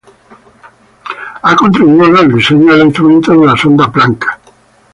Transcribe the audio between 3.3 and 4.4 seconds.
de la sonda Planck.